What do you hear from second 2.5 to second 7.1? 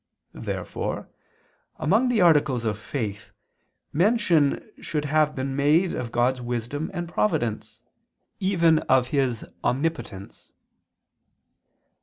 of faith, mention should have been made of God's wisdom and